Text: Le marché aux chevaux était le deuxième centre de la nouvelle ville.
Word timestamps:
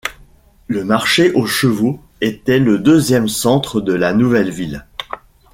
Le 0.65 0.83
marché 0.83 1.31
aux 1.33 1.45
chevaux 1.45 2.01
était 2.21 2.57
le 2.57 2.79
deuxième 2.79 3.27
centre 3.27 3.81
de 3.81 3.93
la 3.93 4.13
nouvelle 4.13 4.49
ville. 4.49 4.87